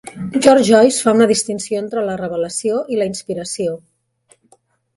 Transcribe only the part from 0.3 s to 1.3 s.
George Joyce fa una